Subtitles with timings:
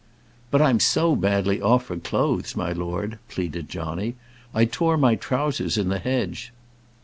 [0.49, 4.15] "But I'm so badly off for clothes, my lord," pleaded Johnny.
[4.51, 6.51] "I tore my trowsers in the hedge."